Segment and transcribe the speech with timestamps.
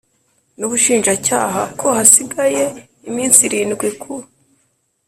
[0.59, 2.63] n Ubushinjacyaha ko hasigaye
[3.09, 4.13] iminsi irindwi ku